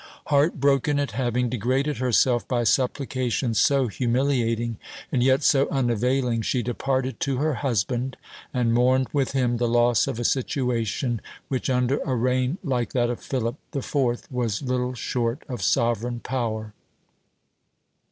[0.33, 4.77] Heart broken at having degraded herself by supplications so humiliating,
[5.11, 8.17] and yet so unavailing, she departed to her husband,
[8.51, 13.11] and mourned with him the loss of a situation, which under a reign like that
[13.11, 16.73] of Philip the Fourth, was little short of sovereign power.